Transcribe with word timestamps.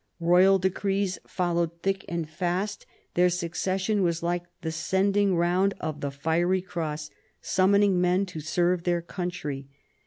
Royal 0.19 0.57
decrees 0.57 1.19
followed 1.27 1.79
thick 1.83 2.03
and 2.09 2.27
fast; 2.27 2.87
their 3.13 3.29
succession 3.29 4.01
was 4.01 4.23
like 4.23 4.41
the 4.61 4.71
sending 4.71 5.35
round 5.35 5.75
of 5.79 6.01
the 6.01 6.09
Fiery 6.09 6.63
Cross, 6.63 7.11
summoning 7.39 8.01
men 8.01 8.25
to 8.25 8.39
serve 8.39 8.81
their 8.83 9.03
country. 9.03 9.67